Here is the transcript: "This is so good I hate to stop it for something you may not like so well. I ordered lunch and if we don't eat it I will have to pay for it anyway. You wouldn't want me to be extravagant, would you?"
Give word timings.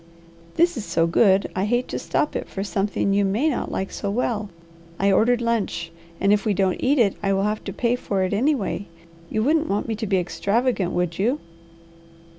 "This 0.55 0.77
is 0.77 0.83
so 0.83 1.05
good 1.05 1.47
I 1.55 1.65
hate 1.65 1.87
to 1.89 1.99
stop 1.99 2.35
it 2.35 2.49
for 2.49 2.63
something 2.63 3.13
you 3.13 3.23
may 3.23 3.49
not 3.49 3.71
like 3.71 3.91
so 3.91 4.09
well. 4.09 4.49
I 4.97 5.11
ordered 5.11 5.41
lunch 5.43 5.91
and 6.19 6.33
if 6.33 6.43
we 6.43 6.55
don't 6.55 6.81
eat 6.81 6.97
it 6.97 7.15
I 7.21 7.33
will 7.33 7.43
have 7.43 7.63
to 7.65 7.71
pay 7.71 7.95
for 7.95 8.23
it 8.23 8.33
anyway. 8.33 8.87
You 9.29 9.43
wouldn't 9.43 9.69
want 9.69 9.87
me 9.87 9.93
to 9.97 10.07
be 10.07 10.17
extravagant, 10.17 10.91
would 10.93 11.19
you?" 11.19 11.39